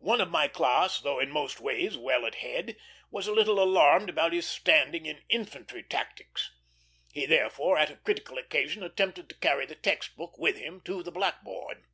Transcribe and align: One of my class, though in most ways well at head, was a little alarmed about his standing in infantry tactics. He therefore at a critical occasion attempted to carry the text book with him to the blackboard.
One 0.00 0.20
of 0.20 0.28
my 0.28 0.48
class, 0.48 1.00
though 1.00 1.18
in 1.18 1.30
most 1.30 1.58
ways 1.58 1.96
well 1.96 2.26
at 2.26 2.34
head, 2.34 2.76
was 3.10 3.26
a 3.26 3.32
little 3.32 3.58
alarmed 3.58 4.10
about 4.10 4.34
his 4.34 4.46
standing 4.46 5.06
in 5.06 5.22
infantry 5.30 5.82
tactics. 5.82 6.50
He 7.14 7.24
therefore 7.24 7.78
at 7.78 7.88
a 7.88 7.96
critical 7.96 8.36
occasion 8.36 8.82
attempted 8.82 9.30
to 9.30 9.34
carry 9.38 9.64
the 9.64 9.74
text 9.76 10.14
book 10.14 10.36
with 10.36 10.58
him 10.58 10.82
to 10.82 11.02
the 11.02 11.10
blackboard. 11.12 11.84